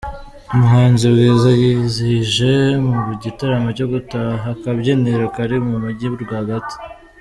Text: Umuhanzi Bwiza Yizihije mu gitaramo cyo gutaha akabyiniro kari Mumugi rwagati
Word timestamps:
Umuhanzi 0.53 1.03
Bwiza 1.13 1.49
Yizihije 1.61 2.51
mu 2.87 3.13
gitaramo 3.23 3.69
cyo 3.77 3.85
gutaha 3.93 4.47
akabyiniro 4.55 5.25
kari 5.35 5.55
Mumugi 5.65 6.07
rwagati 6.25 6.75